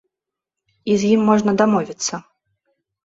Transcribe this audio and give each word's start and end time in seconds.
І 0.93 0.95
з 1.03 1.13
ім 1.17 1.21
можна 1.33 1.55
дамовіцца. 1.63 2.21